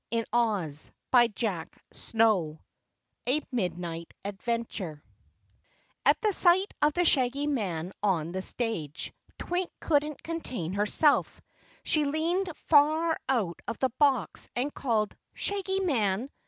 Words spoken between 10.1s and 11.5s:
contain herself.